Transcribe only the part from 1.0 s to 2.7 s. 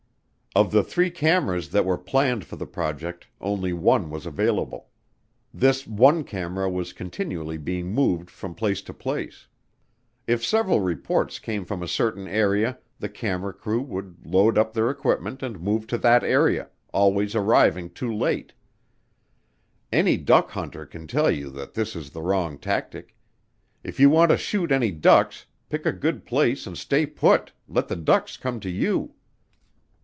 cameras that were planned for the